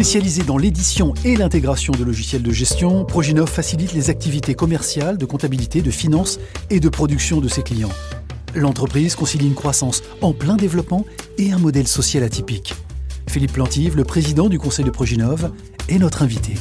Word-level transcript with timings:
Spécialisé 0.00 0.44
dans 0.44 0.56
l'édition 0.56 1.12
et 1.26 1.36
l'intégration 1.36 1.92
de 1.92 2.02
logiciels 2.02 2.42
de 2.42 2.52
gestion, 2.52 3.04
Proginov 3.04 3.50
facilite 3.50 3.92
les 3.92 4.08
activités 4.08 4.54
commerciales, 4.54 5.18
de 5.18 5.26
comptabilité, 5.26 5.82
de 5.82 5.90
finance 5.90 6.40
et 6.70 6.80
de 6.80 6.88
production 6.88 7.42
de 7.42 7.48
ses 7.48 7.62
clients. 7.62 7.92
L'entreprise 8.54 9.14
concilie 9.14 9.46
une 9.46 9.54
croissance 9.54 10.02
en 10.22 10.32
plein 10.32 10.56
développement 10.56 11.04
et 11.36 11.52
un 11.52 11.58
modèle 11.58 11.86
social 11.86 12.22
atypique. 12.22 12.72
Philippe 13.28 13.52
Plantive, 13.52 13.94
le 13.94 14.04
président 14.04 14.48
du 14.48 14.58
conseil 14.58 14.86
de 14.86 14.90
Proginov, 14.90 15.52
est 15.90 15.98
notre 15.98 16.22
invité. 16.22 16.54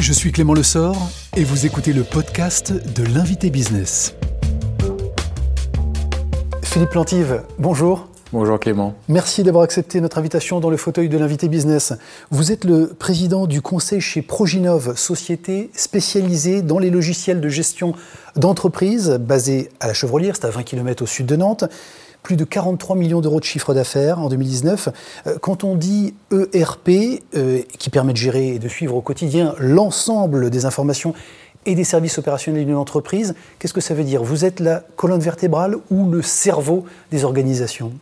Je 0.00 0.12
suis 0.14 0.32
Clément 0.32 0.54
Lessort 0.54 1.10
et 1.36 1.44
vous 1.44 1.66
écoutez 1.66 1.92
le 1.92 2.04
podcast 2.04 2.72
de 2.72 3.04
l'invité 3.04 3.50
business. 3.50 4.14
Philippe 6.62 6.88
Plantive, 6.88 7.42
bonjour. 7.58 8.08
Bonjour 8.32 8.58
Clément. 8.58 8.92
Merci 9.08 9.44
d'avoir 9.44 9.62
accepté 9.62 10.00
notre 10.00 10.18
invitation 10.18 10.58
dans 10.58 10.68
le 10.68 10.76
fauteuil 10.76 11.08
de 11.08 11.16
l'invité 11.16 11.46
business. 11.48 11.92
Vous 12.32 12.50
êtes 12.50 12.64
le 12.64 12.88
président 12.88 13.46
du 13.46 13.62
conseil 13.62 14.00
chez 14.00 14.20
Proginov, 14.20 14.96
société 14.96 15.70
spécialisée 15.74 16.60
dans 16.60 16.80
les 16.80 16.90
logiciels 16.90 17.40
de 17.40 17.48
gestion 17.48 17.94
d'entreprise 18.34 19.10
basée 19.20 19.68
à 19.78 19.86
la 19.86 19.94
Chevrolière, 19.94 20.34
c'est 20.34 20.46
à 20.46 20.50
20 20.50 20.64
km 20.64 21.04
au 21.04 21.06
sud 21.06 21.26
de 21.26 21.36
Nantes. 21.36 21.66
Plus 22.24 22.34
de 22.34 22.42
43 22.42 22.96
millions 22.96 23.20
d'euros 23.20 23.38
de 23.38 23.44
chiffre 23.44 23.72
d'affaires 23.74 24.18
en 24.18 24.28
2019. 24.28 24.88
Euh, 25.28 25.38
quand 25.40 25.62
on 25.62 25.76
dit 25.76 26.14
ERP, 26.52 27.22
euh, 27.36 27.62
qui 27.78 27.90
permet 27.90 28.12
de 28.12 28.18
gérer 28.18 28.54
et 28.54 28.58
de 28.58 28.68
suivre 28.68 28.96
au 28.96 29.02
quotidien 29.02 29.54
l'ensemble 29.60 30.50
des 30.50 30.64
informations 30.64 31.14
et 31.64 31.76
des 31.76 31.84
services 31.84 32.18
opérationnels 32.18 32.66
d'une 32.66 32.74
entreprise, 32.74 33.36
qu'est-ce 33.60 33.74
que 33.74 33.80
ça 33.80 33.94
veut 33.94 34.02
dire? 34.02 34.24
Vous 34.24 34.44
êtes 34.44 34.58
la 34.58 34.82
colonne 34.96 35.20
vertébrale 35.20 35.76
ou 35.92 36.10
le 36.10 36.22
cerveau 36.22 36.84
des 37.12 37.24
organisations? 37.24 37.92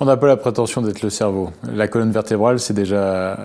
On 0.00 0.06
n'a 0.06 0.16
pas 0.16 0.26
la 0.26 0.38
prétention 0.38 0.80
d'être 0.80 1.02
le 1.02 1.10
cerveau. 1.10 1.50
La 1.70 1.86
colonne 1.86 2.10
vertébrale, 2.10 2.58
c'est 2.58 2.72
déjà 2.72 3.38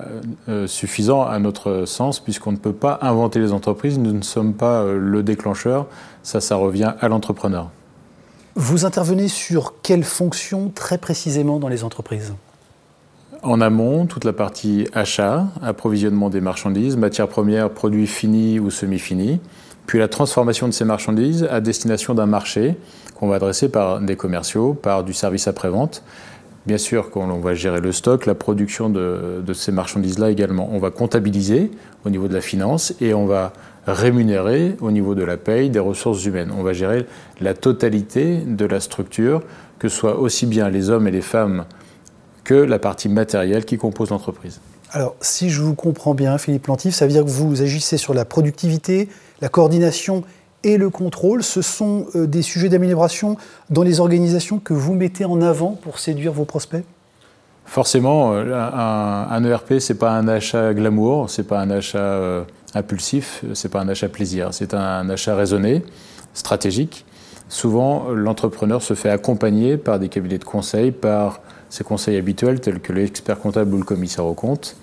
euh, 0.47 0.67
suffisant 0.67 1.23
à 1.23 1.37
notre 1.37 1.83
sens, 1.85 2.21
puisqu'on 2.21 2.53
ne 2.53 2.57
peut 2.57 2.73
pas 2.73 2.97
inventer 3.01 3.39
les 3.39 3.51
entreprises, 3.51 3.99
nous 3.99 4.13
ne 4.13 4.21
sommes 4.21 4.53
pas 4.53 4.81
euh, 4.81 4.97
le 4.97 5.21
déclencheur, 5.21 5.85
ça, 6.23 6.39
ça 6.39 6.55
revient 6.55 6.93
à 7.01 7.09
l'entrepreneur. 7.09 7.69
Vous 8.55 8.85
intervenez 8.85 9.27
sur 9.27 9.81
quelles 9.81 10.05
fonctions 10.05 10.71
très 10.73 10.97
précisément 10.97 11.59
dans 11.59 11.67
les 11.67 11.83
entreprises? 11.83 12.33
En 13.43 13.59
amont, 13.59 14.05
toute 14.05 14.23
la 14.23 14.31
partie 14.31 14.87
achat, 14.93 15.47
approvisionnement 15.61 16.29
des 16.29 16.39
marchandises, 16.39 16.95
matières 16.95 17.27
premières, 17.27 17.69
produits 17.69 18.07
finis 18.07 18.59
ou 18.59 18.71
semi-finis, 18.71 19.41
puis 19.87 19.99
la 19.99 20.07
transformation 20.07 20.67
de 20.67 20.73
ces 20.73 20.85
marchandises 20.85 21.45
à 21.51 21.59
destination 21.59 22.13
d'un 22.13 22.25
marché 22.25 22.77
qu'on 23.19 23.27
va 23.27 23.35
adresser 23.35 23.67
par 23.67 23.99
des 23.99 24.15
commerciaux, 24.15 24.73
par 24.73 25.03
du 25.03 25.13
service 25.13 25.47
après-vente, 25.47 26.01
Bien 26.65 26.77
sûr 26.79 27.11
qu'on 27.11 27.39
va 27.39 27.53
gérer 27.53 27.79
le 27.79 27.91
stock, 27.91 28.25
la 28.25 28.33
production 28.33 28.89
de, 28.89 29.43
ces 29.53 29.71
marchandises-là 29.71 30.31
également. 30.31 30.69
On 30.71 30.79
va 30.79 30.89
comptabiliser 30.89 31.69
au 32.05 32.09
niveau 32.09 32.27
de 32.27 32.33
la 32.33 32.41
finance 32.41 32.95
et 33.01 33.13
on 33.13 33.27
va 33.27 33.53
rémunérer 33.85 34.75
au 34.81 34.89
niveau 34.89 35.13
de 35.13 35.23
la 35.23 35.37
paye 35.37 35.69
des 35.69 35.79
ressources 35.79 36.25
humaines. 36.25 36.51
On 36.57 36.63
va 36.63 36.73
gérer 36.73 37.05
la 37.39 37.53
totalité 37.53 38.37
de 38.37 38.65
la 38.65 38.79
structure, 38.79 39.43
que 39.77 39.89
ce 39.89 39.95
soit 39.95 40.17
aussi 40.17 40.47
bien 40.47 40.69
les 40.69 40.89
hommes 40.89 41.07
et 41.07 41.11
les 41.11 41.21
femmes 41.21 41.65
que 42.43 42.55
la 42.55 42.79
partie 42.79 43.09
matérielle 43.09 43.65
qui 43.65 43.77
compose 43.77 44.09
l'entreprise. 44.09 44.59
Alors, 44.91 45.15
si 45.21 45.49
je 45.49 45.61
vous 45.61 45.75
comprends 45.75 46.15
bien, 46.15 46.37
Philippe 46.37 46.63
Plantif, 46.63 46.95
ça 46.95 47.05
veut 47.05 47.11
dire 47.11 47.25
que 47.25 47.29
vous 47.29 47.61
agissez 47.61 47.97
sur 47.97 48.13
la 48.13 48.25
productivité, 48.25 49.09
la 49.41 49.49
coordination 49.49 50.23
et 50.65 50.77
le 50.77 50.89
contrôle, 50.89 51.43
ce 51.43 51.61
sont 51.61 52.07
euh, 52.15 52.25
des 52.25 52.41
sujets 52.41 52.69
d'amélioration 52.69 53.37
dans 53.69 53.83
les 53.83 53.99
organisations 53.99 54.57
que 54.57 54.73
vous 54.73 54.95
mettez 54.95 55.23
en 55.23 55.39
avant 55.41 55.73
pour 55.73 55.99
séduire 55.99 56.33
vos 56.33 56.43
prospects? 56.43 56.83
Forcément, 57.65 58.33
euh, 58.33 58.51
un, 58.53 59.43
ERP, 59.43 59.79
ce 59.79 59.93
n'est 59.93 59.99
pas 59.99 60.11
un 60.11 60.27
achat 60.27 60.73
glamour, 60.73 61.29
ce 61.29 61.41
n'est 61.41 61.47
pas 61.47 61.59
un 61.61 61.69
achat 61.69 61.99
euh, 61.99 62.43
impulsif, 62.73 63.45
ce 63.53 63.67
n'est 63.67 63.71
pas 63.71 63.79
un 63.79 63.89
achat 63.89 64.09
plaisir, 64.09 64.49
c'est 64.51 64.73
un 64.73 65.07
achat 65.07 65.35
raisonné, 65.35 65.83
stratégique. 66.33 67.05
Souvent, 67.47 68.09
l'entrepreneur 68.09 68.81
se 68.81 68.95
fait 68.95 69.09
accompagner 69.09 69.77
par 69.77 69.99
des 69.99 70.09
cabinets 70.09 70.39
de 70.39 70.43
conseil, 70.43 70.91
par 70.91 71.41
ses 71.69 71.83
conseils 71.83 72.17
habituels 72.17 72.59
tels 72.59 72.79
que 72.79 72.91
l'expert 72.91 73.39
comptable 73.39 73.75
ou 73.75 73.77
le 73.77 73.83
commissaire 73.83 74.25
au 74.25 74.33
compte. 74.33 74.75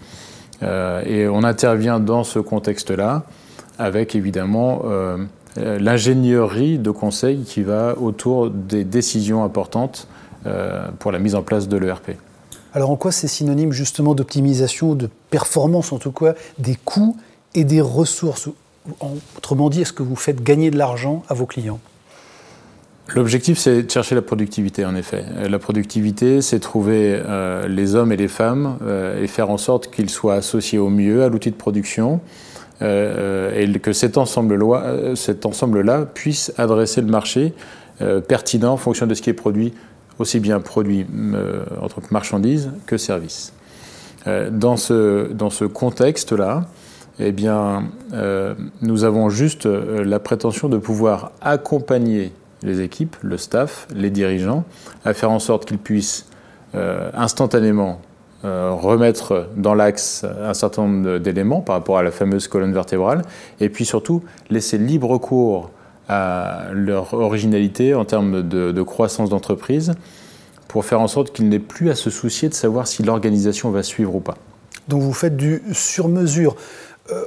et 0.62 1.26
on 1.26 1.42
intervient 1.42 1.98
dans 1.98 2.22
ce 2.22 2.38
contexte-là 2.38 3.24
avec 3.78 4.14
évidemment 4.14 4.82
l'ingénierie 5.56 6.78
de 6.78 6.90
conseil 6.90 7.42
qui 7.42 7.62
va 7.62 7.96
autour 7.98 8.50
des 8.50 8.84
décisions 8.84 9.44
importantes 9.44 10.08
euh, 10.46 10.88
pour 10.98 11.12
la 11.12 11.18
mise 11.18 11.34
en 11.34 11.42
place 11.42 11.68
de 11.68 11.76
l'ERP. 11.76 12.12
Alors 12.74 12.90
en 12.90 12.96
quoi 12.96 13.12
c'est 13.12 13.28
synonyme 13.28 13.72
justement 13.72 14.14
d'optimisation, 14.14 14.94
de 14.94 15.08
performance 15.30 15.92
en 15.92 15.98
tout 15.98 16.10
cas, 16.10 16.34
des 16.58 16.76
coûts 16.84 17.16
et 17.54 17.64
des 17.64 17.80
ressources? 17.80 18.48
Autrement 19.36 19.70
dit, 19.70 19.82
est-ce 19.82 19.92
que 19.92 20.02
vous 20.02 20.16
faites 20.16 20.42
gagner 20.42 20.70
de 20.70 20.78
l'argent 20.78 21.22
à 21.28 21.34
vos 21.34 21.46
clients? 21.46 21.78
L'objectif, 23.14 23.58
c'est 23.58 23.82
de 23.82 23.90
chercher 23.90 24.14
la 24.14 24.22
productivité, 24.22 24.84
en 24.84 24.96
effet. 24.96 25.24
Euh, 25.36 25.48
la 25.48 25.58
productivité, 25.58 26.40
c'est 26.40 26.60
trouver 26.60 27.22
les 27.68 27.94
hommes 27.94 28.10
et 28.10 28.16
les 28.16 28.28
femmes 28.28 28.78
et 29.20 29.26
faire 29.26 29.50
en 29.50 29.58
sorte 29.58 29.90
qu'ils 29.90 30.10
soient 30.10 30.34
associés 30.34 30.78
au 30.78 30.88
mieux 30.88 31.22
à 31.22 31.28
l'outil 31.28 31.50
de 31.50 31.56
production, 31.56 32.14
euh, 32.14 32.51
et 32.82 33.78
que 33.80 33.92
cet 33.92 34.18
ensemble-là 34.18 34.82
euh, 34.84 35.14
cet 35.14 35.46
ensemble 35.46 35.84
puisse 36.14 36.52
adresser 36.56 37.00
le 37.00 37.06
marché 37.06 37.52
euh, 38.00 38.20
pertinent 38.20 38.72
en 38.72 38.76
fonction 38.76 39.06
de 39.06 39.14
ce 39.14 39.22
qui 39.22 39.30
est 39.30 39.34
produit, 39.34 39.72
aussi 40.18 40.40
bien 40.40 40.60
produit 40.60 41.06
en 41.80 41.88
tant 41.88 42.00
que 42.00 42.12
marchandise 42.12 42.70
que 42.86 42.96
service. 42.96 43.52
dans, 44.26 44.76
ce, 44.76 45.64
contexte-là, 45.64 46.66
eh 47.18 47.32
bien, 47.32 47.84
nous 48.82 49.04
avons 49.04 49.30
juste 49.30 49.66
la 49.66 50.18
prétention 50.18 50.68
de 50.68 50.76
pouvoir 50.76 51.32
accompagner 51.40 52.32
les 52.62 52.82
équipes, 52.82 53.16
le 53.22 53.38
staff, 53.38 53.88
les 53.94 54.10
dirigeants, 54.10 54.64
à 55.04 55.14
faire 55.14 55.30
en 55.30 55.38
sorte 55.38 55.64
qu'ils 55.64 55.78
puissent 55.78 56.26
instantanément 57.14 58.00
euh, 58.00 58.11
remettre 58.44 59.48
dans 59.56 59.74
l'axe 59.74 60.24
un 60.24 60.54
certain 60.54 60.86
nombre 60.86 61.18
d'éléments 61.18 61.60
par 61.60 61.76
rapport 61.76 61.98
à 61.98 62.02
la 62.02 62.10
fameuse 62.10 62.48
colonne 62.48 62.72
vertébrale, 62.72 63.22
et 63.60 63.68
puis 63.68 63.84
surtout 63.84 64.22
laisser 64.50 64.78
libre 64.78 65.18
cours 65.18 65.70
à 66.08 66.66
leur 66.72 67.14
originalité 67.14 67.94
en 67.94 68.04
termes 68.04 68.42
de, 68.42 68.82
croissance 68.82 69.30
d'entreprise, 69.30 69.94
pour 70.68 70.84
faire 70.84 71.00
en 71.00 71.08
sorte 71.08 71.32
qu'ils 71.32 71.48
n'aient 71.48 71.58
plus 71.58 71.90
à 71.90 71.94
se 71.94 72.10
soucier 72.10 72.48
de 72.48 72.54
savoir 72.54 72.86
si 72.86 73.02
l'organisation 73.02 73.70
va 73.70 73.82
suivre 73.82 74.14
ou 74.14 74.20
pas. 74.20 74.36
Donc 74.88 75.02
vous 75.02 75.12
faites 75.12 75.36
du 75.36 75.62
sur-mesure. 75.72 76.56
Euh, 77.10 77.24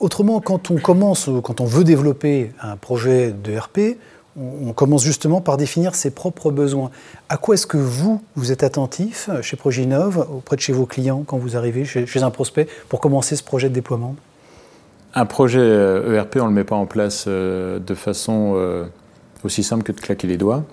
autrement, 0.00 0.40
quand 0.40 0.70
on 0.70 0.76
commence, 0.76 1.30
quand 1.44 1.60
on 1.60 1.66
veut 1.66 1.84
développer 1.84 2.52
un 2.60 2.76
projet 2.76 3.32
de 3.32 3.56
RP, 3.56 3.98
on 4.36 4.72
commence 4.72 5.04
justement 5.04 5.40
par 5.40 5.56
définir 5.56 5.94
ses 5.94 6.10
propres 6.10 6.50
besoins. 6.50 6.90
À 7.28 7.36
quoi 7.36 7.54
est-ce 7.54 7.66
que 7.66 7.76
vous, 7.76 8.22
vous 8.36 8.52
êtes 8.52 8.62
attentif 8.62 9.30
chez 9.42 9.56
Proginov, 9.56 10.26
auprès 10.30 10.56
de 10.56 10.60
chez 10.60 10.72
vos 10.72 10.86
clients, 10.86 11.24
quand 11.26 11.38
vous 11.38 11.56
arrivez 11.56 11.84
chez, 11.84 12.22
un 12.22 12.30
prospect, 12.30 12.68
pour 12.88 13.00
commencer 13.00 13.36
ce 13.36 13.42
projet 13.42 13.68
de 13.68 13.74
déploiement? 13.74 14.14
Un 15.14 15.26
projet 15.26 15.60
ERP, 15.60 16.36
euh, 16.36 16.38
e 16.38 16.40
on 16.40 16.44
ne 16.44 16.50
le 16.50 16.54
met 16.54 16.64
pas 16.64 16.76
en 16.76 16.86
place 16.86 17.24
euh, 17.26 17.78
de 17.78 17.94
façon 17.94 18.54
euh, 18.56 18.84
aussi 19.42 19.62
simple 19.62 19.82
que 19.82 19.92
de 19.92 20.00
claquer 20.00 20.26
les 20.26 20.36
doigts. 20.36 20.64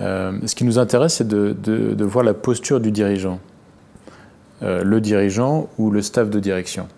Ce 0.00 0.54
qui 0.54 0.64
nous 0.64 0.78
intéresse, 0.78 1.14
c'est 1.14 1.28
de, 1.28 2.04
voir 2.04 2.24
la 2.24 2.34
posture 2.34 2.80
du 2.80 2.90
dirigeant. 2.90 3.38
Le 4.60 4.98
dirigeant 4.98 5.68
ou 5.78 5.90
le 5.90 6.02
staff 6.02 6.30
de 6.30 6.40
direction. 6.40 6.88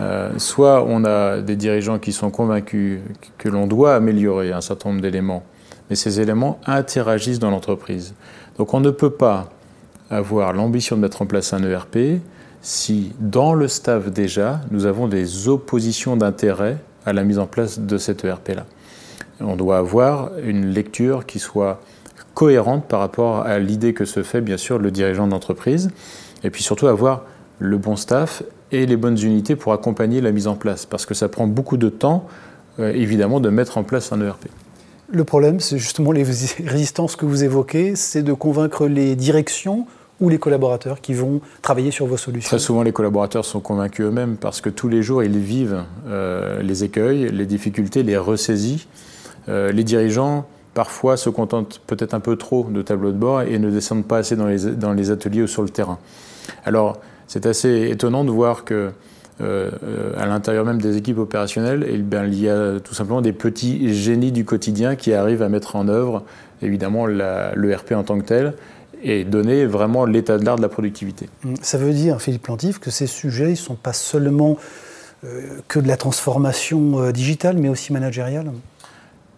Euh, 0.00 0.30
soit 0.38 0.84
on 0.86 1.04
a 1.04 1.40
des 1.40 1.56
dirigeants 1.56 1.98
qui 1.98 2.12
sont 2.12 2.30
convaincus 2.30 3.00
que 3.36 3.48
l'on 3.48 3.66
doit 3.66 3.94
améliorer 3.94 4.52
un 4.52 4.60
certain 4.60 4.90
nombre 4.90 5.02
d'éléments, 5.02 5.42
mais 5.90 5.96
ces 5.96 6.20
éléments 6.20 6.60
interagissent 6.66 7.40
dans 7.40 7.50
l'entreprise. 7.50 8.14
Donc 8.58 8.74
on 8.74 8.80
ne 8.80 8.90
peut 8.90 9.10
pas 9.10 9.50
avoir 10.10 10.52
l'ambition 10.52 10.96
de 10.96 11.02
mettre 11.02 11.22
en 11.22 11.26
place 11.26 11.52
un 11.52 11.62
ERP 11.62 12.20
si 12.60 13.12
dans 13.20 13.54
le 13.54 13.68
staff 13.68 14.10
déjà, 14.10 14.60
nous 14.70 14.86
avons 14.86 15.08
des 15.08 15.48
oppositions 15.48 16.16
d'intérêt 16.16 16.78
à 17.06 17.12
la 17.12 17.24
mise 17.24 17.38
en 17.38 17.46
place 17.46 17.78
de 17.78 17.98
cet 17.98 18.24
ERP-là. 18.24 18.66
On 19.40 19.56
doit 19.56 19.78
avoir 19.78 20.30
une 20.42 20.66
lecture 20.66 21.24
qui 21.24 21.38
soit 21.38 21.80
cohérente 22.34 22.86
par 22.86 23.00
rapport 23.00 23.40
à 23.46 23.58
l'idée 23.58 23.94
que 23.94 24.04
se 24.04 24.22
fait 24.22 24.40
bien 24.40 24.56
sûr 24.56 24.78
le 24.78 24.90
dirigeant 24.90 25.26
d'entreprise, 25.26 25.90
et 26.44 26.50
puis 26.50 26.62
surtout 26.62 26.88
avoir 26.88 27.22
le 27.58 27.78
bon 27.78 27.96
staff 27.96 28.42
et 28.72 28.86
les 28.86 28.96
bonnes 28.96 29.18
unités 29.18 29.56
pour 29.56 29.72
accompagner 29.72 30.20
la 30.20 30.32
mise 30.32 30.46
en 30.46 30.54
place, 30.54 30.86
parce 30.86 31.06
que 31.06 31.14
ça 31.14 31.28
prend 31.28 31.46
beaucoup 31.46 31.76
de 31.76 31.88
temps, 31.88 32.26
euh, 32.78 32.92
évidemment, 32.92 33.40
de 33.40 33.48
mettre 33.48 33.78
en 33.78 33.82
place 33.82 34.12
un 34.12 34.20
ERP. 34.20 34.46
Le 35.10 35.24
problème, 35.24 35.60
c'est 35.60 35.78
justement 35.78 36.12
les 36.12 36.22
résistances 36.64 37.16
que 37.16 37.24
vous 37.24 37.44
évoquez, 37.44 37.96
c'est 37.96 38.22
de 38.22 38.32
convaincre 38.32 38.86
les 38.86 39.16
directions 39.16 39.86
ou 40.20 40.28
les 40.28 40.38
collaborateurs 40.38 41.00
qui 41.00 41.14
vont 41.14 41.40
travailler 41.62 41.90
sur 41.90 42.06
vos 42.06 42.16
solutions 42.16 42.48
Très 42.48 42.58
souvent, 42.58 42.82
les 42.82 42.92
collaborateurs 42.92 43.44
sont 43.44 43.60
convaincus 43.60 44.06
eux-mêmes 44.06 44.36
parce 44.36 44.60
que 44.60 44.68
tous 44.68 44.88
les 44.88 45.02
jours, 45.02 45.22
ils 45.22 45.38
vivent 45.38 45.84
euh, 46.08 46.60
les 46.62 46.84
écueils, 46.84 47.30
les 47.30 47.46
difficultés, 47.46 48.02
les 48.02 48.16
ressaisies. 48.16 48.88
Euh, 49.48 49.72
les 49.72 49.84
dirigeants 49.84 50.46
parfois 50.74 51.16
se 51.16 51.30
contentent 51.30 51.80
peut-être 51.86 52.14
un 52.14 52.20
peu 52.20 52.36
trop 52.36 52.64
de 52.64 52.82
tableaux 52.82 53.12
de 53.12 53.16
bord 53.16 53.42
et 53.42 53.58
ne 53.58 53.70
descendent 53.70 54.04
pas 54.04 54.18
assez 54.18 54.36
dans 54.36 54.46
les, 54.46 54.66
dans 54.72 54.92
les 54.92 55.10
ateliers 55.10 55.42
ou 55.42 55.46
sur 55.46 55.62
le 55.62 55.68
terrain. 55.68 55.98
Alors, 56.64 57.00
c'est 57.28 57.46
assez 57.46 57.88
étonnant 57.90 58.24
de 58.24 58.30
voir 58.30 58.64
que 58.64 58.90
euh, 59.40 59.70
à 60.16 60.26
l'intérieur 60.26 60.64
même 60.64 60.80
des 60.80 60.96
équipes 60.96 61.18
opérationnelles, 61.18 61.86
eh 61.88 61.94
il 61.94 62.40
y 62.40 62.48
a 62.48 62.80
tout 62.80 62.94
simplement 62.94 63.20
des 63.20 63.32
petits 63.32 63.94
génies 63.94 64.32
du 64.32 64.44
quotidien 64.44 64.96
qui 64.96 65.12
arrivent 65.12 65.42
à 65.42 65.48
mettre 65.48 65.76
en 65.76 65.86
œuvre 65.86 66.24
évidemment 66.60 67.06
l'ERP 67.06 67.92
en 67.92 68.02
tant 68.02 68.18
que 68.18 68.24
tel 68.24 68.54
et 69.02 69.24
donner 69.24 69.64
vraiment 69.64 70.06
l'état 70.06 70.38
de 70.38 70.44
l'art 70.44 70.56
de 70.56 70.62
la 70.62 70.68
productivité. 70.68 71.28
Ça 71.62 71.78
veut 71.78 71.92
dire, 71.92 72.20
Philippe 72.20 72.42
Plantif, 72.42 72.80
que 72.80 72.90
ces 72.90 73.06
sujets 73.06 73.50
ne 73.50 73.54
sont 73.54 73.76
pas 73.76 73.92
seulement 73.92 74.56
euh, 75.24 75.58
que 75.68 75.78
de 75.78 75.86
la 75.86 75.96
transformation 75.96 77.00
euh, 77.00 77.12
digitale, 77.12 77.58
mais 77.58 77.68
aussi 77.68 77.92
managériale? 77.92 78.50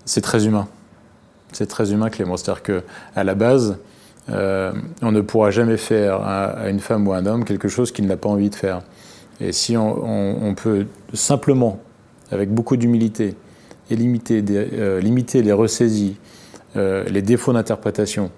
C'est 0.06 0.22
très 0.22 0.46
humain. 0.46 0.66
C'est 1.52 1.66
très 1.66 1.92
humain, 1.92 2.08
Clément. 2.08 2.38
C'est-à-dire 2.38 2.62
qu'à 2.62 3.25
la 3.25 3.34
base, 3.34 3.76
on 4.30 5.12
ne 5.12 5.20
pourra 5.20 5.50
jamais 5.50 5.76
faire 5.76 6.22
à, 6.22 6.68
une 6.68 6.80
femme 6.80 7.06
ou 7.06 7.12
à 7.12 7.16
un 7.16 7.26
homme 7.26 7.44
quelque 7.44 7.68
chose 7.68 7.92
qu'il 7.92 8.06
n'a 8.06 8.16
pas 8.16 8.28
envie 8.28 8.50
de 8.50 8.54
faire. 8.54 8.82
Et 9.40 9.52
si 9.52 9.76
on, 9.76 10.54
peut 10.54 10.86
simplement, 11.14 11.80
avec 12.30 12.52
beaucoup 12.52 12.76
d'humilité, 12.76 13.34
limiter, 13.90 14.44
euh, 14.48 15.00
les 15.00 15.52
ressaisies, 15.52 16.16
euh, 16.76 17.04
les 17.04 17.22
défauts 17.22 17.52
d'interprétation, 17.52 18.30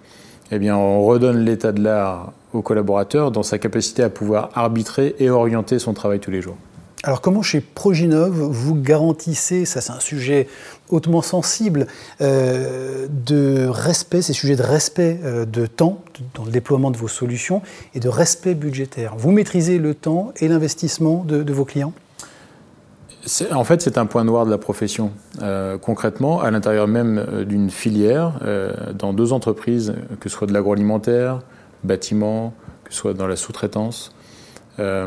eh 0.50 0.58
bien, 0.58 0.76
on 0.76 1.04
redonne 1.04 1.44
l'état 1.44 1.72
de 1.72 1.82
l'art 1.82 2.32
au 2.52 2.62
collaborateur 2.62 3.30
dans 3.30 3.42
sa 3.42 3.58
capacité 3.58 4.02
à 4.02 4.10
pouvoir 4.10 4.50
arbitrer 4.54 5.16
et 5.18 5.30
orienter 5.30 5.78
son 5.78 5.92
travail 5.92 6.20
tous 6.20 6.30
les 6.30 6.40
jours. 6.40 6.56
Alors 7.04 7.20
comment 7.20 7.42
chez 7.42 7.60
Proginov 7.60 8.32
vous 8.32 8.76
garantissez, 8.76 9.64
ça 9.64 9.80
c'est 9.80 9.92
un 9.92 9.98
sujet 9.98 10.46
hautement 10.88 11.20
sensible, 11.20 11.88
euh, 12.20 13.08
de 13.10 13.66
respect, 13.66 14.22
ces 14.22 14.32
sujets 14.32 14.54
de 14.54 14.62
respect 14.62 15.18
euh, 15.24 15.44
de 15.44 15.66
temps 15.66 16.00
dans 16.34 16.44
le 16.44 16.52
déploiement 16.52 16.92
de 16.92 16.96
vos 16.96 17.08
solutions 17.08 17.60
et 17.94 18.00
de 18.00 18.08
respect 18.08 18.54
budgétaire? 18.54 19.16
Vous 19.16 19.32
maîtrisez 19.32 19.78
le 19.78 19.94
temps 19.94 20.32
et 20.38 20.46
l'investissement 20.46 21.24
de, 21.24 21.52
vos 21.52 21.64
clients? 21.64 21.92
En 23.52 23.64
fait, 23.64 23.82
c'est 23.82 23.98
un 23.98 24.06
point 24.06 24.22
noir 24.22 24.46
de 24.46 24.50
la 24.50 24.58
profession. 24.58 25.10
Euh, 25.42 25.78
concrètement, 25.78 26.40
à 26.40 26.52
l'intérieur 26.52 26.86
même 26.86 27.44
d'une 27.48 27.70
filière, 27.70 28.38
dans 28.96 29.12
deux 29.12 29.32
entreprises, 29.32 29.94
que 30.20 30.28
ce 30.28 30.36
soit 30.36 30.46
de 30.46 30.52
l'agroalimentaire, 30.52 31.40
bâtiment, 31.82 32.54
que 32.84 32.92
ce 32.92 32.98
soit 32.98 33.14
dans 33.14 33.26
la 33.26 33.36
sous-traitance, 33.36 34.12
euh, 34.78 35.06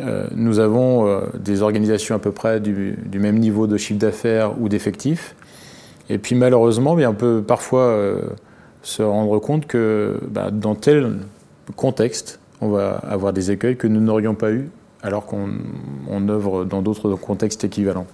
euh, 0.00 0.26
nous 0.34 0.58
avons 0.58 1.06
euh, 1.06 1.20
des 1.38 1.62
organisations 1.62 2.14
à 2.14 2.18
peu 2.18 2.32
près 2.32 2.60
du, 2.60 2.96
même 3.14 3.38
niveau 3.38 3.66
de 3.66 3.76
chiffre 3.76 3.98
d'affaires 3.98 4.60
ou 4.60 4.68
d'effectifs. 4.68 5.34
Et 6.08 6.18
puis 6.18 6.34
malheureusement, 6.34 6.94
bien, 6.94 7.10
on 7.10 7.14
peut 7.14 7.42
parfois 7.46 7.96
se 8.82 9.02
rendre 9.02 9.38
compte 9.38 9.66
que 9.66 10.18
bah, 10.28 10.50
dans 10.50 10.74
tel 10.74 11.18
contexte, 11.76 12.40
on 12.60 12.68
va 12.68 12.96
avoir 13.08 13.32
des 13.32 13.50
écueils 13.50 13.76
que 13.76 13.86
nous 13.86 14.00
n'aurions 14.00 14.34
pas 14.34 14.50
eu 14.50 14.68
alors 15.02 15.26
qu'on 15.26 16.28
œuvre 16.28 16.64
dans 16.64 16.82
d'autres 16.82 17.14
contextes 17.14 17.64
équivalents. 17.64 18.06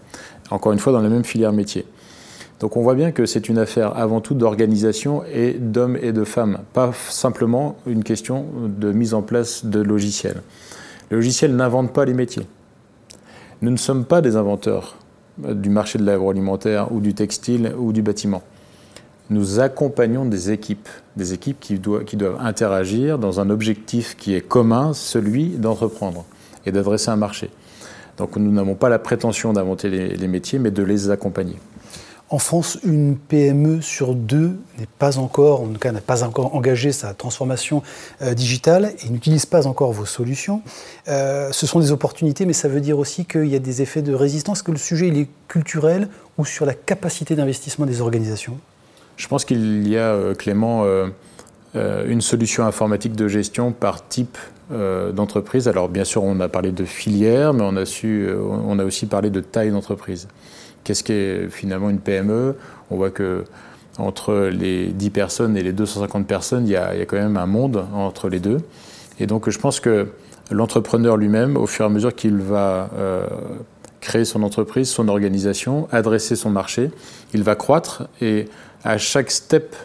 Encore 0.50 0.72
une 0.72 0.78
fois, 0.78 0.92
dans 0.92 1.02
la 1.02 1.08
même 1.08 1.24
filière 1.24 1.52
métier. 1.52 1.84
Donc 2.60 2.76
on 2.76 2.82
voit 2.82 2.94
bien 2.94 3.12
que 3.12 3.24
c'est 3.24 3.48
une 3.48 3.58
affaire 3.58 3.96
avant 3.96 4.20
tout 4.20 4.34
d'organisation 4.34 5.22
et 5.32 5.52
d'hommes 5.52 5.96
et 6.00 6.12
de 6.12 6.24
femmes, 6.24 6.58
pas 6.72 6.92
simplement 7.08 7.76
une 7.86 8.02
question 8.02 8.46
de 8.66 8.90
mise 8.92 9.14
en 9.14 9.22
place 9.22 9.64
de 9.64 9.80
logiciels. 9.80 10.42
Le 11.10 11.16
logiciel 11.16 11.56
n'invente 11.56 11.92
pas 11.92 12.04
les 12.04 12.14
métiers. 12.14 12.46
Nous 13.62 13.70
ne 13.70 13.76
sommes 13.76 14.04
pas 14.04 14.20
des 14.20 14.36
inventeurs 14.36 14.96
du 15.38 15.70
marché 15.70 15.98
de 15.98 16.04
l'agroalimentaire 16.04 16.92
ou 16.92 17.00
du 17.00 17.14
textile 17.14 17.72
ou 17.78 17.92
du 17.92 18.02
bâtiment. 18.02 18.42
Nous 19.30 19.60
accompagnons 19.60 20.24
des 20.24 20.50
équipes, 20.50 20.88
des 21.16 21.34
équipes 21.34 21.60
qui 21.60 21.78
doivent, 21.78 22.04
qui 22.04 22.16
doivent 22.16 22.40
interagir 22.40 23.18
dans 23.18 23.40
un 23.40 23.50
objectif 23.50 24.16
qui 24.16 24.34
est 24.34 24.40
commun, 24.40 24.94
celui 24.94 25.50
d'entreprendre 25.50 26.24
et 26.66 26.72
d'adresser 26.72 27.10
un 27.10 27.16
marché. 27.16 27.50
Donc 28.16 28.36
nous 28.36 28.50
n'avons 28.50 28.74
pas 28.74 28.88
la 28.88 28.98
prétention 28.98 29.52
d'inventer 29.52 29.90
les 29.90 30.28
métiers, 30.28 30.58
mais 30.58 30.70
de 30.70 30.82
les 30.82 31.10
accompagner. 31.10 31.56
En 32.30 32.38
France, 32.38 32.78
une 32.84 33.16
PME 33.16 33.80
sur 33.80 34.14
deux 34.14 34.58
n'est 34.78 34.88
pas 34.98 35.16
encore, 35.16 35.62
en 35.62 35.66
tout 35.68 35.78
cas 35.78 35.92
n'a 35.92 36.02
pas 36.02 36.24
encore 36.24 36.54
engagé 36.54 36.92
sa 36.92 37.14
transformation 37.14 37.82
euh, 38.20 38.34
digitale 38.34 38.92
et 39.02 39.08
n'utilise 39.08 39.46
pas 39.46 39.66
encore 39.66 39.92
vos 39.92 40.04
solutions. 40.04 40.60
Euh, 41.08 41.50
ce 41.52 41.66
sont 41.66 41.80
des 41.80 41.90
opportunités, 41.90 42.44
mais 42.44 42.52
ça 42.52 42.68
veut 42.68 42.82
dire 42.82 42.98
aussi 42.98 43.24
qu'il 43.24 43.46
y 43.46 43.56
a 43.56 43.58
des 43.58 43.80
effets 43.80 44.02
de 44.02 44.12
résistance. 44.12 44.60
que 44.60 44.70
le 44.70 44.76
sujet 44.76 45.08
il 45.08 45.18
est 45.18 45.28
culturel 45.48 46.08
ou 46.36 46.44
sur 46.44 46.66
la 46.66 46.74
capacité 46.74 47.34
d'investissement 47.34 47.86
des 47.86 48.02
organisations? 48.02 48.58
Je 49.16 49.26
pense 49.26 49.46
qu'il 49.46 49.88
y 49.88 49.96
a, 49.96 50.12
euh, 50.12 50.34
Clément, 50.34 50.84
une 51.74 52.20
solution 52.20 52.66
informatique 52.66 53.14
de 53.14 53.28
gestion 53.28 53.72
par 53.72 54.06
type 54.08 54.36
d'entreprise. 54.70 55.68
Alors 55.68 55.88
bien 55.88 56.04
sûr, 56.04 56.24
on 56.24 56.40
a 56.40 56.48
parlé 56.48 56.72
de 56.72 56.84
filière, 56.84 57.54
mais 57.54 57.62
on 57.62 57.76
a, 57.76 57.86
su, 57.86 58.28
on 58.36 58.78
a 58.78 58.84
aussi 58.84 59.06
parlé 59.06 59.30
de 59.30 59.40
taille 59.40 59.70
d'entreprise. 59.70 60.26
Qu'est-ce 60.88 61.04
qu'est 61.04 61.50
finalement 61.50 61.90
une 61.90 61.98
PME 61.98 62.56
On 62.90 62.96
voit 62.96 63.10
que 63.10 63.44
entre 63.98 64.48
les 64.50 64.86
10 64.86 65.10
personnes 65.10 65.54
et 65.54 65.62
les 65.62 65.72
250 65.72 66.26
personnes, 66.26 66.66
il 66.66 66.70
y, 66.70 66.76
a, 66.76 66.94
quand 67.04 67.18
même 67.18 67.36
un 67.36 67.44
monde 67.44 67.84
entre 67.92 68.30
les 68.30 68.40
deux. 68.40 68.56
Et 69.20 69.26
donc 69.26 69.50
je 69.50 69.58
pense 69.58 69.80
que 69.80 70.06
l'entrepreneur 70.50 71.18
lui-même, 71.18 71.58
au 71.58 71.66
fur 71.66 71.84
et 71.84 71.88
à 71.88 71.90
mesure 71.90 72.14
qu'il 72.14 72.38
va 72.38 72.88
euh, 72.96 73.26
créer 74.00 74.24
son 74.24 74.42
entreprise, 74.42 74.88
son 74.88 75.08
organisation, 75.08 75.88
adresser 75.92 76.36
son 76.36 76.48
marché, 76.48 76.90
il 77.34 77.42
va 77.42 77.54
croître 77.54 78.04
et 78.22 78.46
à 78.82 78.96
chaque 78.96 79.30
step 79.30 79.76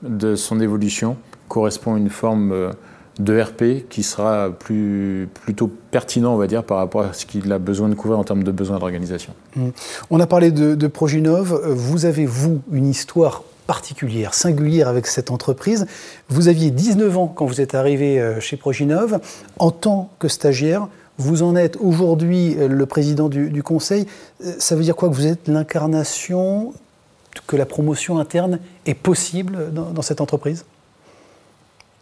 de 0.00 0.36
son 0.36 0.58
évolution 0.60 1.18
correspond 1.48 1.98
une 1.98 2.08
forme 2.08 2.52
euh, 2.52 2.70
de 3.18 3.40
RP 3.40 3.88
qui 3.88 4.02
sera 4.02 4.50
plus, 4.50 5.28
plutôt 5.42 5.70
pertinent, 5.90 6.34
on 6.34 6.36
va 6.36 6.46
dire, 6.46 6.64
par 6.64 6.78
rapport 6.78 7.02
à 7.02 7.12
ce 7.12 7.24
qu'il 7.24 7.50
a 7.52 7.58
besoin 7.58 7.88
de 7.88 7.94
couvrir 7.94 8.18
en 8.18 8.24
termes 8.24 8.44
de 8.44 8.50
besoins 8.50 8.78
d'organisation. 8.78 9.32
Mmh. 9.56 9.68
On 10.10 10.20
a 10.20 10.26
parlé 10.26 10.50
de, 10.50 10.86
Proginov. 10.86 11.72
Vous 11.72 12.04
avez, 12.04 12.26
vous, 12.26 12.60
une 12.70 12.88
histoire 12.88 13.42
particulière, 13.66 14.34
singulière 14.34 14.88
avec 14.88 15.06
cette 15.06 15.30
entreprise. 15.30 15.86
Vous 16.28 16.48
aviez 16.48 16.70
19 16.70 17.16
ans 17.16 17.26
quand 17.26 17.46
vous 17.46 17.60
êtes 17.60 17.74
arrivé 17.74 18.20
euh, 18.20 18.38
chez 18.38 18.56
Proginov. 18.56 19.18
En 19.58 19.70
tant 19.70 20.10
que 20.18 20.28
stagiaire, 20.28 20.86
vous 21.18 21.42
en 21.42 21.56
êtes 21.56 21.76
aujourd'hui 21.80 22.54
euh, 22.58 22.68
le 22.68 22.86
président 22.86 23.28
du, 23.28 23.62
conseil. 23.62 24.06
Euh, 24.44 24.52
ça 24.58 24.76
veut 24.76 24.82
dire 24.82 24.94
quoi 24.94 25.08
Que 25.08 25.14
vous 25.14 25.26
êtes 25.26 25.48
l'incarnation 25.48 26.74
que 27.46 27.56
la 27.56 27.66
promotion 27.66 28.18
interne 28.18 28.60
est 28.86 28.94
possible 28.94 29.72
dans 29.72 30.00
cette 30.00 30.22
entreprise? 30.22 30.64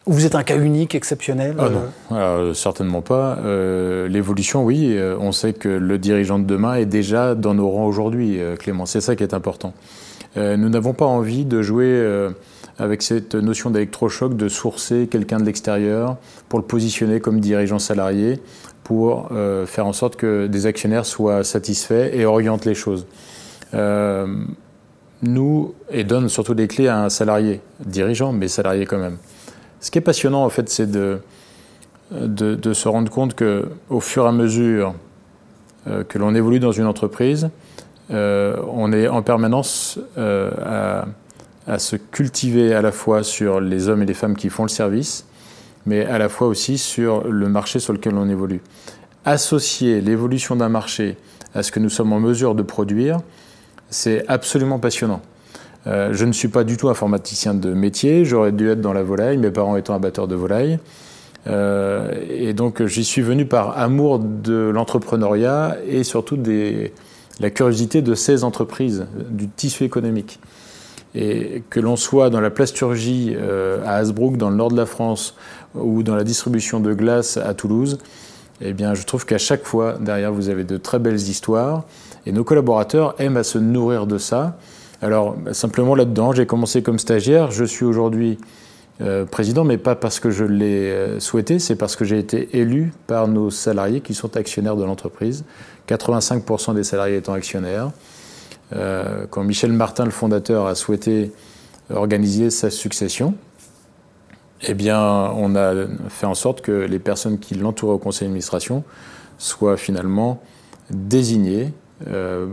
Vous 0.06 0.26
êtes 0.26 0.34
un 0.34 0.42
cas 0.42 0.58
unique, 0.58 0.94
exceptionnel 0.94 1.56
ah 1.58 1.68
non, 1.70 1.82
euh 2.12 2.54
certainement 2.54 3.00
pas. 3.00 3.38
Euh, 3.44 4.06
l'évolution, 4.06 4.62
oui, 4.62 4.96
euh, 4.96 5.16
on 5.18 5.32
sait 5.32 5.54
que 5.54 5.68
le 5.68 5.98
dirigeant 5.98 6.38
de 6.38 6.44
demain 6.44 6.74
est 6.74 6.86
déjà 6.86 7.34
dans 7.34 7.54
nos 7.54 7.70
rangs 7.70 7.86
aujourd'hui, 7.86 8.38
Clément. 8.58 8.84
C'est 8.84 9.00
ça 9.00 9.16
qui 9.16 9.22
est 9.22 9.34
important. 9.34 9.72
nous 10.36 10.68
n'avons 10.68 10.92
pas 10.92 11.06
envie 11.06 11.44
de 11.44 11.62
jouer 11.62 12.06
avec 12.78 13.02
cette 13.02 13.34
notion 13.34 13.70
d'électrochoc, 13.70 14.36
de 14.36 14.48
sourcer 14.48 15.08
quelqu'un 15.10 15.38
de 15.38 15.44
l'extérieur 15.44 16.16
pour 16.48 16.58
le 16.58 16.64
positionner 16.64 17.20
comme 17.20 17.40
dirigeant 17.40 17.78
salarié, 17.78 18.40
pour 18.82 19.30
faire 19.66 19.86
en 19.86 19.92
sorte 19.92 20.16
que 20.16 20.46
des 20.46 20.66
actionnaires 20.66 21.06
soient 21.06 21.44
satisfaits 21.44 22.10
et 22.12 22.26
orientent 22.26 22.66
les 22.66 22.74
choses. 22.74 23.06
nous, 25.22 25.74
et 25.90 26.04
donne 26.04 26.28
surtout 26.28 26.54
des 26.54 26.68
clés 26.68 26.88
à 26.88 27.04
un 27.04 27.08
salarié, 27.08 27.60
dirigeant, 27.86 28.32
mais 28.32 28.48
salarié 28.48 28.84
quand 28.84 28.98
même. 28.98 29.16
Ce 29.84 29.90
qui 29.90 29.98
est 29.98 30.00
passionnant, 30.00 30.42
en 30.42 30.48
fait, 30.48 30.70
c'est 30.70 30.90
de, 30.90 31.20
se 32.72 32.88
rendre 32.88 33.10
compte 33.10 33.36
qu'au 33.36 34.00
fur 34.00 34.24
et 34.24 34.28
à 34.28 34.32
mesure 34.32 34.94
euh, 35.86 36.04
que 36.04 36.16
l'on 36.16 36.34
évolue 36.34 36.58
dans 36.58 36.72
une 36.72 36.86
entreprise, 36.86 37.50
euh, 38.10 38.56
on 38.72 38.94
est 38.94 39.08
en 39.08 39.20
permanence 39.20 39.98
euh, 40.16 41.04
à, 41.66 41.78
se 41.78 41.96
cultiver 41.96 42.72
à 42.72 42.80
la 42.80 42.92
fois 42.92 43.22
sur 43.22 43.60
les 43.60 43.90
hommes 43.90 44.02
et 44.02 44.06
les 44.06 44.14
femmes 44.14 44.38
qui 44.38 44.48
font 44.48 44.62
le 44.62 44.70
service, 44.70 45.26
mais 45.84 46.06
à 46.06 46.16
la 46.16 46.30
fois 46.30 46.46
aussi 46.46 46.78
sur 46.78 47.28
le 47.28 47.50
marché 47.50 47.78
sur 47.78 47.92
lequel 47.92 48.14
on 48.14 48.30
évolue. 48.30 48.62
Associer 49.26 50.00
l'évolution 50.00 50.56
d'un 50.56 50.70
marché 50.70 51.18
à 51.54 51.62
ce 51.62 51.70
que 51.70 51.78
nous 51.78 51.90
sommes 51.90 52.14
en 52.14 52.20
mesure 52.20 52.54
de 52.54 52.62
produire, 52.62 53.20
c'est 53.90 54.24
absolument 54.28 54.78
passionnant. 54.78 55.20
Euh, 55.86 56.10
je 56.12 56.24
ne 56.24 56.32
suis 56.32 56.48
pas 56.48 56.64
du 56.64 56.76
tout 56.76 56.88
informaticien 56.88 57.54
de 57.54 57.74
métier, 57.74 58.24
j'aurais 58.24 58.52
dû 58.52 58.70
être 58.70 58.80
dans 58.80 58.92
la 58.92 59.02
volaille, 59.02 59.36
mes 59.36 59.50
parents 59.50 59.76
étant 59.76 59.94
abatteurs 59.94 60.28
de 60.28 60.34
volaille. 60.34 60.78
Euh, 61.46 62.10
et 62.30 62.54
donc 62.54 62.84
j'y 62.86 63.04
suis 63.04 63.20
venu 63.20 63.44
par 63.44 63.78
amour 63.78 64.18
de 64.18 64.70
l'entrepreneuriat 64.72 65.76
et 65.86 66.02
surtout 66.02 66.38
des, 66.38 66.94
la 67.40 67.50
curiosité 67.50 68.02
de 68.02 68.14
ces 68.14 68.44
entreprises, 68.44 69.06
du 69.28 69.48
tissu 69.48 69.84
économique. 69.84 70.40
Et 71.14 71.62
que 71.70 71.78
l'on 71.78 71.96
soit 71.96 72.28
dans 72.30 72.40
la 72.40 72.50
plasturgie 72.50 73.36
euh, 73.36 73.84
à 73.84 73.96
Hasbrook, 73.96 74.36
dans 74.36 74.50
le 74.50 74.56
nord 74.56 74.70
de 74.70 74.76
la 74.76 74.86
France, 74.86 75.36
ou 75.74 76.02
dans 76.02 76.16
la 76.16 76.24
distribution 76.24 76.80
de 76.80 76.92
glace 76.92 77.36
à 77.36 77.54
Toulouse, 77.54 77.98
eh 78.60 78.72
bien, 78.72 78.94
je 78.94 79.04
trouve 79.04 79.26
qu'à 79.26 79.38
chaque 79.38 79.64
fois, 79.64 79.96
derrière, 80.00 80.32
vous 80.32 80.48
avez 80.48 80.64
de 80.64 80.76
très 80.76 80.98
belles 80.98 81.20
histoires. 81.20 81.84
Et 82.26 82.32
nos 82.32 82.44
collaborateurs 82.44 83.14
aiment 83.18 83.36
à 83.36 83.44
se 83.44 83.58
nourrir 83.58 84.06
de 84.06 84.18
ça. 84.18 84.56
Alors, 85.02 85.36
simplement 85.52 85.94
là-dedans, 85.94 86.32
j'ai 86.32 86.46
commencé 86.46 86.82
comme 86.82 86.98
stagiaire. 86.98 87.50
Je 87.50 87.64
suis 87.64 87.84
aujourd'hui 87.84 88.38
euh, 89.00 89.24
président, 89.24 89.64
mais 89.64 89.76
pas 89.76 89.96
parce 89.96 90.20
que 90.20 90.30
je 90.30 90.44
l'ai 90.44 90.90
euh, 90.90 91.18
souhaité, 91.18 91.58
c'est 91.58 91.74
parce 91.74 91.96
que 91.96 92.04
j'ai 92.04 92.18
été 92.18 92.56
élu 92.56 92.92
par 93.08 93.26
nos 93.26 93.50
salariés 93.50 94.00
qui 94.00 94.14
sont 94.14 94.36
actionnaires 94.36 94.76
de 94.76 94.84
l'entreprise, 94.84 95.44
85% 95.88 96.74
des 96.74 96.84
salariés 96.84 97.16
étant 97.16 97.32
actionnaires. 97.32 97.90
Euh, 98.72 99.26
quand 99.28 99.42
Michel 99.42 99.72
Martin, 99.72 100.04
le 100.04 100.12
fondateur, 100.12 100.66
a 100.66 100.76
souhaité 100.76 101.32
organiser 101.90 102.50
sa 102.50 102.70
succession, 102.70 103.34
eh 104.62 104.74
bien, 104.74 105.00
on 105.36 105.56
a 105.56 105.74
fait 106.08 106.26
en 106.26 106.34
sorte 106.34 106.60
que 106.60 106.70
les 106.70 107.00
personnes 107.00 107.40
qui 107.40 107.56
l'entouraient 107.56 107.94
au 107.94 107.98
conseil 107.98 108.28
d'administration 108.28 108.84
soient 109.38 109.76
finalement 109.76 110.40
désignées 110.90 111.72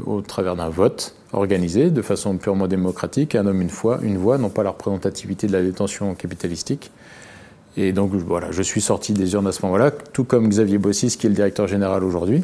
au 0.06 0.22
travers 0.22 0.56
d'un 0.56 0.70
vote 0.70 1.16
organisé 1.34 1.90
de 1.90 2.02
façon 2.02 2.38
purement 2.38 2.68
démocratique, 2.68 3.36
un 3.36 3.46
homme 3.46 3.62
une 3.62 3.70
fois, 3.70 4.00
une 4.02 4.18
voix, 4.18 4.38
non 4.38 4.50
pas 4.50 4.64
la 4.64 4.72
représentativité 4.72 5.48
de 5.48 5.54
la 5.54 5.62
détention 5.62 6.14
capitalistique. 6.16 6.92
Et 7.78 7.94
donc 7.94 8.12
voilà, 8.14 8.52
je 8.52 8.62
suis 8.62 8.82
sorti 8.82 9.14
des 9.14 9.34
urnes 9.34 9.48
à 9.48 9.52
ce 9.52 9.66
moment-là, 9.66 9.92
tout 9.92 10.24
comme 10.24 10.50
Xavier 10.50 10.78
Bossis, 10.78 11.16
qui 11.18 11.28
est 11.28 11.30
le 11.30 11.36
directeur 11.36 11.68
général 11.68 12.04
aujourd'hui, 12.04 12.44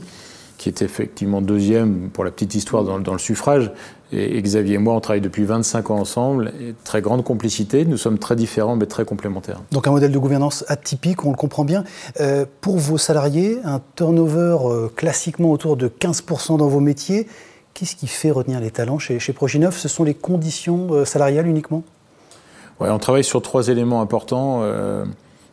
qui 0.57 0.69
est 0.69 0.81
effectivement 0.81 1.41
deuxième 1.41 2.09
pour 2.09 2.23
la 2.23 2.31
petite 2.31 2.55
histoire 2.55 2.83
dans, 2.83 3.13
le 3.13 3.19
suffrage. 3.19 3.71
Et, 4.11 4.41
Xavier 4.41 4.75
et 4.75 4.77
moi, 4.77 4.95
on 4.95 4.99
travaille 4.99 5.21
depuis 5.21 5.43
25 5.43 5.91
ans 5.91 5.99
ensemble, 5.99 6.51
et 6.59 6.73
très 6.83 7.01
grande 7.01 7.23
complicité. 7.23 7.85
Nous 7.85 7.97
sommes 7.97 8.17
très 8.17 8.35
différents, 8.35 8.75
mais 8.75 8.87
très 8.87 9.05
complémentaires. 9.05 9.61
Donc 9.71 9.87
un 9.87 9.91
modèle 9.91 10.11
de 10.11 10.17
gouvernance 10.17 10.65
atypique, 10.67 11.25
on 11.25 11.31
le 11.31 11.37
comprend 11.37 11.63
bien. 11.63 11.83
Euh, 12.19 12.45
pour 12.61 12.77
vos 12.77 12.97
salariés, 12.97 13.59
un 13.63 13.81
turnover 13.95 14.57
euh, 14.63 14.87
classiquement 14.87 15.51
autour 15.51 15.77
de 15.77 15.87
15% 15.87 16.57
dans 16.57 16.67
vos 16.67 16.81
métiers, 16.81 17.27
Qu'est-ce 17.73 17.95
qui 17.95 18.07
fait 18.07 18.31
retenir 18.31 18.59
les 18.59 18.71
talents 18.71 18.97
chez, 18.97 19.19
chez 19.19 19.33
Proginov? 19.33 19.77
Ce 19.77 19.87
sont 19.87 20.03
les 20.03 20.15
conditions 20.15 20.87
euh, 20.93 21.05
salariales 21.05 21.45
uniquement? 21.45 21.83
Ouais, 22.79 22.89
On 22.89 22.97
travaille 22.97 23.23
sur 23.23 23.43
trois 23.43 23.67
éléments 23.67 24.01
importants, 24.01 24.63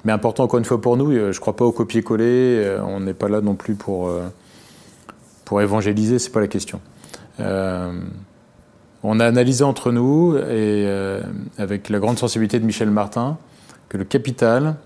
mais 0.06 0.12
importants 0.12 0.44
encore 0.44 0.58
une 0.58 0.64
fois 0.64 0.80
pour 0.80 0.96
nous. 0.96 1.12
Je 1.12 1.18
ne 1.26 1.32
crois 1.34 1.54
pas 1.54 1.66
au 1.66 1.72
copier-coller, 1.72 2.78
on 2.86 3.00
n'est 3.00 3.12
pas 3.12 3.28
là 3.28 3.42
non 3.42 3.54
plus 3.54 3.74
pour, 3.74 4.10
pour 5.44 5.60
évangéliser, 5.60 6.18
ce 6.18 6.28
n'est 6.28 6.32
pas 6.32 6.40
la 6.40 6.48
question. 6.48 6.80
on 7.38 9.20
a 9.20 9.26
analysé 9.26 9.64
entre 9.64 9.92
nous, 9.92 10.36
et 10.36 10.88
avec 11.58 11.88
la 11.88 11.98
grande 11.98 12.18
sensibilité 12.18 12.58
de 12.58 12.64
Michel 12.64 12.90
Martin, 12.90 13.36
que 13.88 13.96
le 13.96 14.04
capital, 14.04 14.76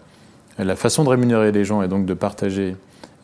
la 0.59 0.77
façon 0.77 1.05
de 1.05 1.09
rémunérer 1.09 1.53
les 1.53 1.65
gens 1.65 1.83
et 1.83 1.89
donc 1.89 2.07
de 2.07 2.15
partager 2.15 2.77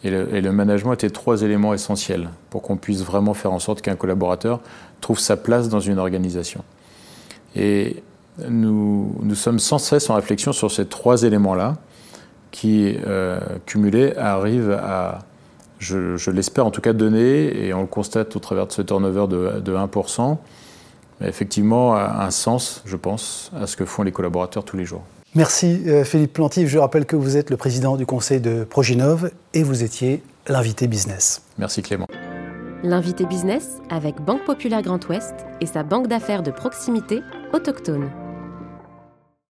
et 0.05 0.41
le, 0.43 0.53
management 0.53 0.93
étaient 0.93 1.09
trois 1.09 1.43
éléments 1.43 1.73
essentiels 1.73 2.29
pour 2.51 2.61
qu'on 2.61 2.77
puisse 2.77 3.03
vraiment 3.03 3.33
faire 3.33 3.53
en 3.53 3.59
sorte 3.59 3.81
qu'un 3.81 3.97
collaborateur 3.97 4.61
trouve 5.01 5.19
sa 5.19 5.39
place 5.39 5.71
dans 5.71 5.81
une 5.81 5.99
organisation. 5.99 6.63
Et 7.57 8.03
nous, 8.47 9.17
nous 9.23 9.35
sommes 9.35 9.59
sans 9.59 9.79
cesse 9.79 10.11
en 10.11 10.15
réflexion 10.15 10.53
sur 10.53 10.71
ces 10.71 10.85
trois 10.85 11.23
éléments-là 11.23 11.77
qui, 12.51 12.97
euh, 13.07 13.41
cumulés, 13.65 14.15
arrivent 14.19 14.73
à, 14.73 15.21
je, 15.85 16.31
l'espère 16.31 16.67
en 16.67 16.71
tout 16.71 16.81
cas, 16.81 16.93
donner, 16.93 17.67
et 17.67 17.75
on 17.75 17.83
le 17.83 17.87
constate 17.87 18.35
au 18.37 18.39
travers 18.39 18.67
de 18.67 18.73
ce 18.73 18.83
turnover 18.83 19.27
de, 19.29 19.61
de 19.61 19.75
1%, 19.75 20.37
effectivement 21.21 21.95
un 21.95 22.31
sens, 22.31 22.83
je 22.85 22.97
pense, 22.97 23.51
à 23.59 23.67
ce 23.67 23.77
que 23.77 23.85
font 23.85 24.03
les 24.03 24.13
collaborateurs 24.13 24.65
tous 24.65 24.77
les 24.77 24.85
jours. 24.85 25.03
Merci 25.35 25.83
euh, 25.89 26.05
Philippe 26.05 26.33
Plantif. 26.33 26.69
Je 26.69 26.79
rappelle 26.79 27.07
que 27.07 27.17
vous 27.17 27.37
êtes 27.37 27.51
le 27.51 27.57
président 27.57 27.97
du 27.97 28.07
conseil 28.07 28.41
de 28.41 28.63
Proginov 28.63 29.33
et 29.53 29.65
vous 29.65 29.83
étiez 29.83 30.23
l'invité 30.47 30.87
business. 30.87 31.43
Merci 31.59 31.83
Clément. 31.83 32.07
L'invité 32.85 33.25
business 33.27 33.79
avec 33.91 34.21
Banque 34.21 34.45
Populaire 34.45 34.83
Grand 34.83 35.05
Ouest 35.09 35.35
et 35.61 35.67
sa 35.67 35.83
banque 35.83 36.07
d'affaires 36.07 36.45
de 36.45 36.53
proximité 36.53 37.21
autochtone. 37.53 38.11